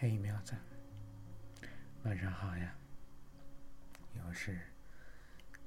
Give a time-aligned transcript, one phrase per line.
[0.00, 0.54] 嘿，苗子，
[2.04, 2.72] 晚上好呀！
[4.14, 4.56] 又是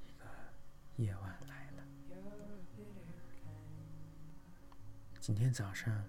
[0.06, 0.24] 一个
[0.96, 1.84] 夜晚来了。
[5.20, 6.02] 今天早上，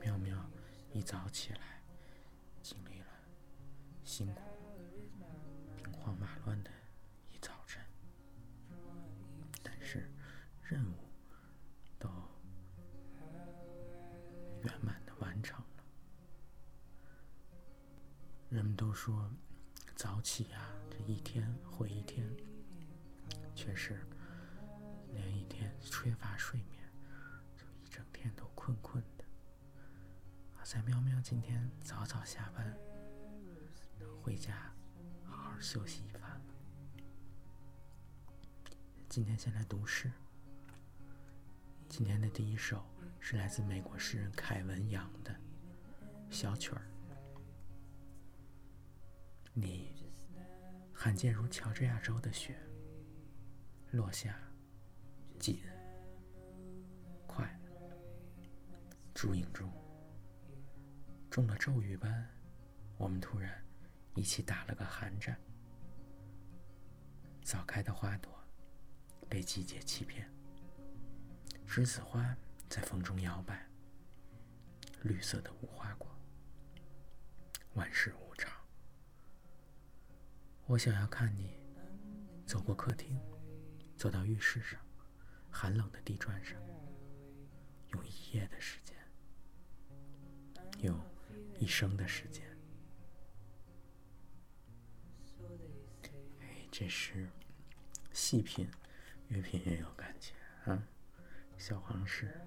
[0.00, 0.50] 苗苗
[0.92, 1.80] 一早起来，
[2.60, 3.06] 经历了
[4.02, 4.40] 辛苦、
[5.76, 6.70] 兵荒马乱的
[7.30, 7.80] 一早晨，
[9.62, 10.10] 但是
[10.64, 10.99] 任务
[18.50, 19.30] 人们都说
[19.94, 22.28] 早起呀，这一天毁一天，
[23.54, 24.04] 却是
[25.12, 26.82] 连一天缺乏睡眠，
[27.56, 29.24] 就一整天都困困的。
[30.56, 32.76] 好在喵喵今天早早下班，
[34.20, 34.74] 回家
[35.24, 36.40] 好好休息一番了。
[39.08, 40.10] 今天先来读诗。
[41.88, 42.84] 今天的第一首
[43.20, 45.32] 是来自美国诗人凯文·杨的
[46.30, 46.82] 小曲儿。
[49.52, 49.92] 你
[50.94, 52.56] 罕见如乔治亚州的雪，
[53.90, 54.38] 落下
[55.38, 55.60] 紧
[57.26, 57.58] 快，
[59.12, 59.70] 烛影中
[61.28, 62.28] 中了咒语般，
[62.96, 63.62] 我们突然
[64.14, 65.38] 一起打了个寒战。
[67.42, 68.32] 早开的花朵
[69.28, 70.30] 被季节欺骗，
[71.66, 72.36] 栀子花
[72.68, 73.68] 在风中摇摆，
[75.02, 76.08] 绿色的无花果，
[77.74, 78.29] 万事无。
[80.70, 81.58] 我想要看你
[82.46, 83.20] 走过客厅，
[83.96, 84.78] 走到浴室上，
[85.50, 86.56] 寒冷的地砖上，
[87.88, 88.96] 用一夜的时间，
[90.78, 90.96] 用
[91.58, 92.44] 一生的时间。
[96.38, 97.28] 哎，这是
[98.12, 98.70] 细品，
[99.26, 100.34] 越品越有感觉
[100.70, 100.80] 啊！
[101.58, 102.40] 小黄诗。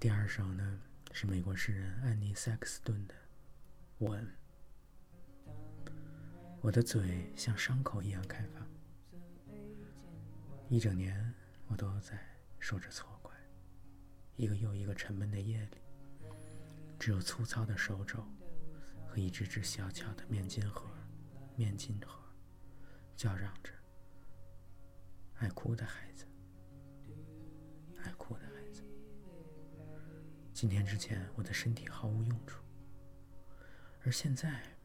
[0.00, 0.80] 第二首呢，
[1.12, 3.14] 是美国诗人安妮·塞克斯顿的
[3.98, 4.24] 《吻》。
[6.66, 8.66] 我的嘴像伤口一样开放，
[10.68, 11.32] 一整年
[11.68, 12.18] 我都在
[12.58, 13.32] 受着错怪。
[14.34, 15.76] 一个又一个沉闷的夜里，
[16.98, 18.18] 只有粗糙的手肘
[19.06, 20.90] 和一只只小巧的面巾盒，
[21.54, 22.20] 面巾盒
[23.14, 23.72] 叫嚷着
[25.38, 26.26] ：“爱哭的孩子，
[28.02, 28.82] 爱哭的孩子。”
[30.52, 32.60] 今天之前，我的身体毫无用处，
[34.02, 34.75] 而现在。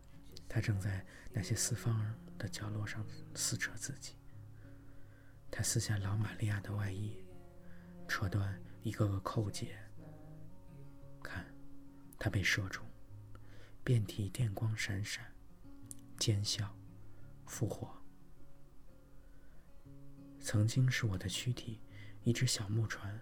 [0.54, 1.02] 他正在
[1.32, 4.18] 那些四方的角落上撕扯自己。
[5.50, 7.24] 他撕下老玛利亚的外衣，
[8.06, 9.80] 扯断一个个扣结。
[11.24, 11.46] 看，
[12.20, 12.86] 他被射中，
[13.82, 15.26] 遍体电光闪闪，
[16.20, 16.78] 尖笑，
[17.46, 17.90] 复活。
[20.42, 21.80] 曾经是我的躯体，
[22.24, 23.22] 一只小木船。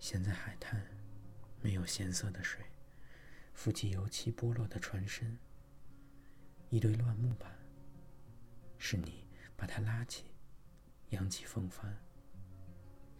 [0.00, 0.84] 现在海滩
[1.60, 2.64] 没有咸涩的水，
[3.54, 5.38] 浮起油漆剥落的船身。
[6.70, 7.52] 一堆乱木板，
[8.78, 9.26] 是你
[9.56, 10.26] 把它拉起，
[11.08, 12.00] 扬起风帆。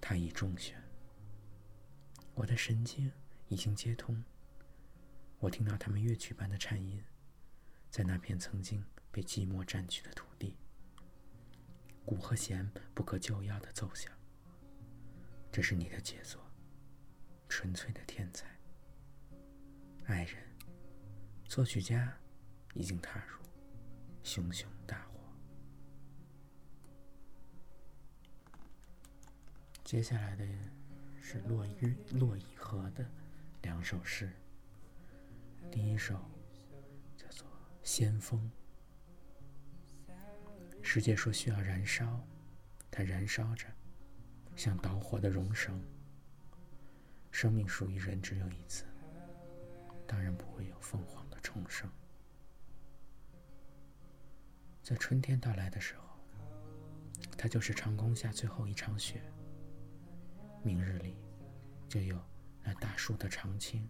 [0.00, 0.80] 它已中选。
[2.34, 3.10] 我的神经
[3.48, 4.24] 已经接通，
[5.40, 7.02] 我听到他们乐曲般的颤音，
[7.90, 10.56] 在那片曾经被寂寞占据的土地，
[12.06, 14.12] 鼓和弦不可救药的奏响。
[15.50, 16.40] 这是你的杰作，
[17.48, 18.46] 纯粹的天才。
[20.04, 20.40] 爱人，
[21.46, 22.16] 作曲家，
[22.74, 23.39] 已经踏入。
[24.22, 25.20] 熊熊大火。
[29.82, 30.46] 接下来的
[31.20, 33.04] 是骆玉骆以和的
[33.62, 34.30] 两首诗。
[35.70, 36.14] 第一首
[37.16, 37.46] 叫做
[37.82, 38.50] 《先锋》。
[40.82, 42.24] 世界说需要燃烧，
[42.90, 43.66] 它燃烧着，
[44.54, 45.82] 像导火的熔绳。
[47.32, 48.84] 生命属于人只有一次，
[50.06, 51.90] 当然不会有凤凰的重生。
[54.90, 56.02] 在春天到来的时候，
[57.38, 59.22] 它就是长空下最后一场雪。
[60.64, 61.16] 明日里，
[61.88, 62.20] 就有
[62.64, 63.88] 那大树的长青。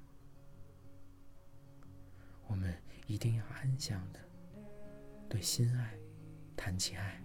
[2.46, 2.76] 我们
[3.06, 4.20] 一定要安详的
[5.26, 5.96] 对心爱
[6.54, 7.18] 谈起爱。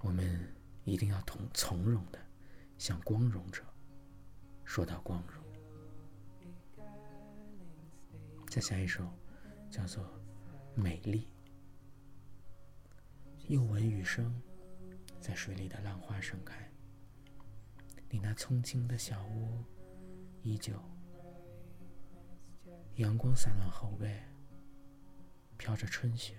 [0.00, 2.18] 我们一定要从从容的
[2.76, 3.64] 向光荣者
[4.62, 6.86] 说到光荣。
[8.46, 9.10] 再下一首，
[9.70, 10.04] 叫做
[10.74, 11.26] 《美丽》。
[13.48, 14.40] 又闻雨声
[15.20, 16.70] 在水里的浪花盛开。
[18.08, 19.64] 你那葱青的小屋
[20.42, 20.72] 依旧，
[22.96, 24.22] 阳光散乱后背，
[25.58, 26.36] 飘着春雪，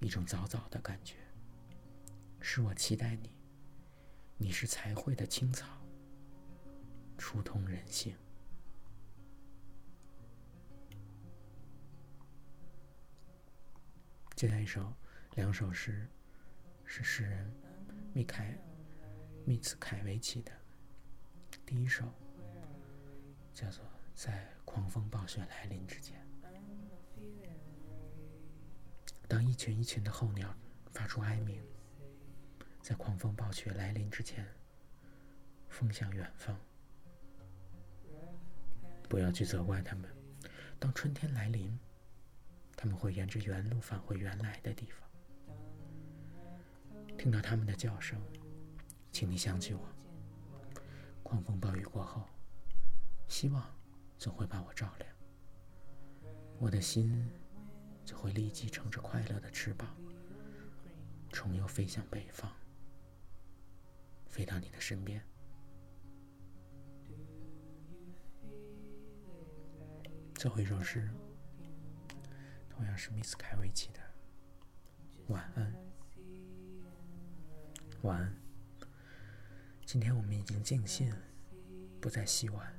[0.00, 1.16] 一种早早的感觉。
[2.40, 3.30] 是我期待你，
[4.36, 5.66] 你是才会的青草，
[7.16, 8.14] 触通人性。
[14.34, 14.92] 接下来一首。
[15.36, 16.08] 两首诗，
[16.86, 17.52] 是诗人
[18.14, 18.56] 米凯
[19.44, 20.50] 米茨凯维奇的。
[21.66, 22.10] 第一首
[23.52, 23.84] 叫做
[24.14, 26.26] 《在狂风暴雪来临之前》，
[29.28, 30.56] 当一群一群的候鸟
[30.94, 31.62] 发出哀鸣，
[32.80, 34.42] 在狂风暴雪来临之前，
[35.68, 36.58] 风向远方。
[39.06, 40.10] 不要去责怪他们。
[40.78, 41.78] 当春天来临，
[42.74, 45.05] 他们会沿着原路返回原来的地方。
[47.26, 48.22] 听到他们的叫声，
[49.10, 49.80] 请你想起我。
[51.24, 52.22] 狂风暴雨过后，
[53.26, 53.68] 希望
[54.16, 55.10] 总会把我照亮。
[56.60, 57.28] 我的心
[58.04, 59.92] 就会立即乘着快乐的翅膀，
[61.32, 62.48] 重又飞向北方，
[64.28, 65.20] 飞到你的身边。
[70.36, 71.10] 最后一首诗，
[72.70, 73.98] 同样是米斯凯维奇的。
[75.26, 75.74] 晚安，
[78.02, 78.36] 晚安。
[79.84, 81.12] 今天我们已经尽兴，
[82.00, 82.78] 不再洗碗，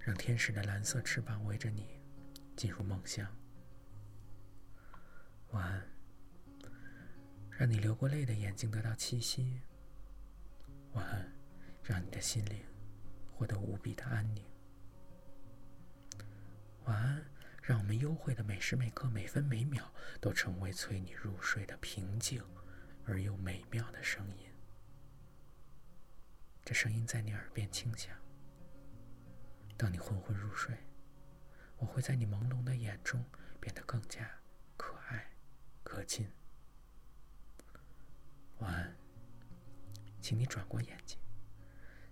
[0.00, 2.00] 让天使的蓝色翅膀围着你
[2.56, 3.26] 进入梦乡。
[5.50, 5.82] 晚安，
[7.50, 9.60] 让你流过泪的眼睛得到栖息。
[10.94, 11.30] 晚安，
[11.82, 12.64] 让你的心灵
[13.30, 14.44] 获得无比的安宁。
[16.84, 17.24] 晚安，
[17.62, 22.42] 让我们幽会的每时每刻、每分每秒都成为催你入睡的平静
[23.06, 24.48] 而又美妙的声音。
[26.64, 28.16] 这声音在你耳边轻响。
[29.76, 30.76] 当你昏昏入睡，
[31.76, 33.24] 我会在你朦胧的眼中
[33.60, 34.30] 变得更加
[34.76, 35.32] 可爱、
[35.82, 36.30] 可亲。
[38.58, 38.96] 晚安，
[40.20, 41.18] 请你转过眼睛，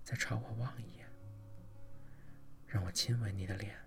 [0.03, 1.09] 再朝我望一眼，
[2.67, 3.79] 让我亲吻你的脸。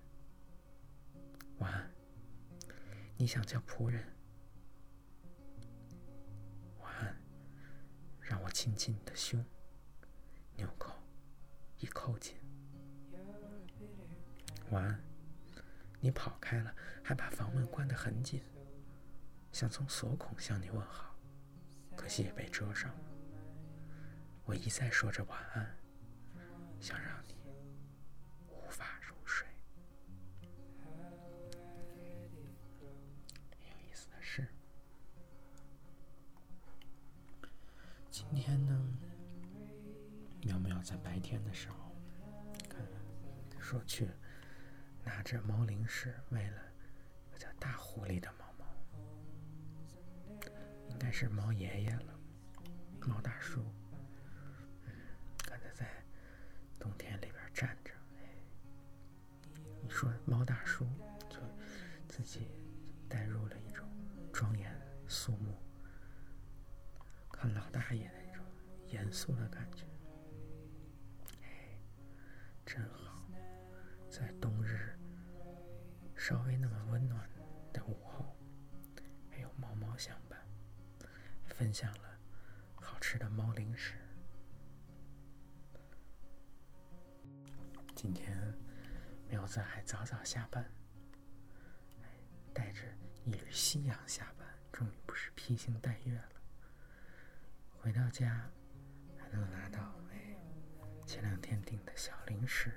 [1.57, 1.91] 晚安，
[3.17, 4.01] 你想叫仆人？
[8.63, 9.43] 亲亲你的胸，
[10.55, 10.95] 纽扣
[11.79, 12.37] 已扣紧。
[14.69, 15.03] 晚安，
[15.99, 16.73] 你跑开了，
[17.03, 18.41] 还把房门关得很紧，
[19.51, 21.13] 想从锁孔向你问好，
[21.93, 23.03] 可惜也被遮上了。
[24.45, 25.77] 我一再说着晚安，
[26.79, 27.32] 想让你。
[38.13, 38.79] 今天呢，
[40.43, 41.95] 苗苗在白天的时候，
[43.59, 44.07] 说去
[45.03, 46.61] 拿着猫零食喂了
[47.31, 48.67] 个叫大狐狸的猫猫，
[50.89, 52.13] 应该是猫爷爷了，
[53.07, 53.65] 猫大叔。
[54.85, 54.93] 嗯，
[55.39, 55.89] 看他在
[56.79, 57.91] 冬天里边站着，
[59.81, 60.85] 你说猫大叔
[61.31, 61.39] 就
[62.07, 62.51] 自己
[63.09, 63.89] 带入了一种
[64.31, 64.71] 庄严
[65.07, 65.57] 肃穆，
[67.43, 68.41] 看老大爷那种。
[68.87, 69.83] 严肃的感觉，
[71.41, 71.77] 哎，
[72.65, 73.27] 真好，
[74.09, 74.97] 在冬日
[76.15, 77.29] 稍微那么温暖
[77.73, 78.33] 的午后，
[79.29, 80.39] 还有猫猫相伴，
[81.45, 82.17] 分享了
[82.75, 83.95] 好吃的猫零食。
[87.93, 88.57] 今天
[89.27, 90.63] 苗子还早早下班，
[92.53, 92.83] 带着
[93.25, 96.32] 一缕夕阳下班，终于不是披星戴月了。
[97.83, 98.49] 回到家。
[99.19, 100.37] 还能拿到哎，
[101.05, 102.71] 前两天订的小零食，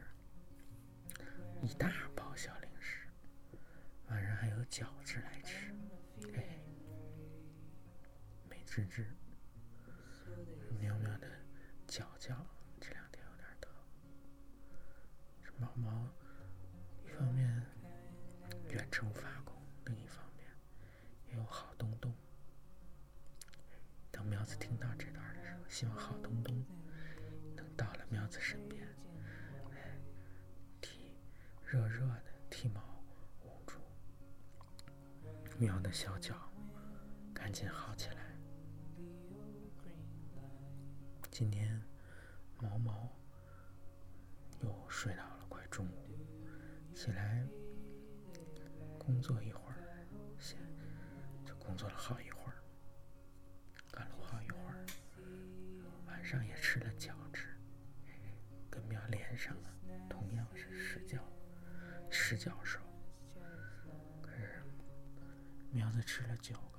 [1.63, 3.07] 一大包小零食，
[4.09, 5.73] 晚上还有饺子来吃，
[6.35, 6.59] 哎，
[8.51, 9.07] 美滋滋，
[10.81, 11.29] 喵喵的
[11.87, 12.45] 脚脚
[12.81, 13.71] 这两天有点疼，
[15.45, 16.11] 这毛毛
[35.97, 36.35] 小脚，
[37.33, 38.37] 赶紧好起来。
[41.31, 41.83] 今天
[42.61, 43.11] 毛毛
[44.61, 47.43] 又睡到了快中午，起来
[48.99, 50.07] 工作一会儿，
[50.39, 50.59] 先
[51.47, 52.53] 就工作了好一会儿。
[56.23, 57.39] 上也吃了饺子，
[58.69, 59.71] 跟苗连上了，
[60.11, 61.21] 同样是吃饺，
[62.11, 62.81] 吃饺手。
[62.81, 62.86] 可是
[65.71, 66.79] 苗子吃了九个，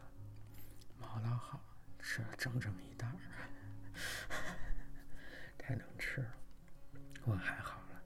[0.99, 1.61] 毛老好，
[1.99, 3.49] 吃了整整一袋儿，
[5.57, 6.33] 太能吃了。
[7.25, 8.01] 我还好了，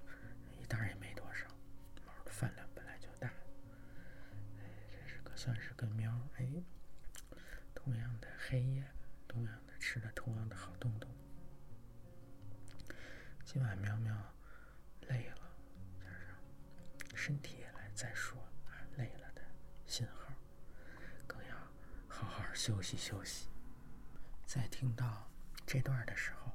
[0.60, 1.48] 一袋也没多少。
[2.06, 3.28] 毛的饭量本来就大，
[4.60, 6.64] 哎，真是个算是跟喵哎，
[7.74, 8.84] 同样的黑夜，
[9.28, 11.10] 同样的吃了同样的好东东。
[13.46, 14.16] 今晚喵喵
[15.08, 15.54] 累了，
[16.00, 16.36] 加上
[17.16, 19.42] 身体也来再说啊累了的
[19.86, 20.34] 信号，
[21.28, 21.56] 更要
[22.08, 23.50] 好好休息休息。
[24.46, 25.28] 在听到
[25.66, 26.52] 这段的时候，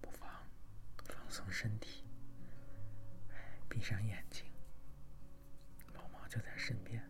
[0.00, 0.30] 不妨
[1.04, 2.04] 放松身体，
[3.68, 4.44] 闭上眼睛，
[5.92, 7.02] 毛毛就在身边，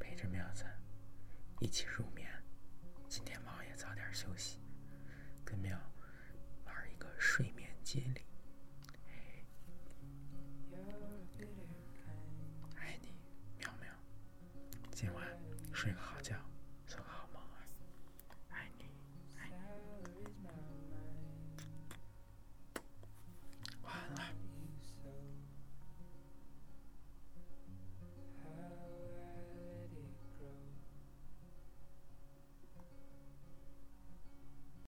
[0.00, 0.64] 陪着喵子
[1.60, 2.26] 一起入眠。
[3.10, 4.63] 今天毛也早点休息。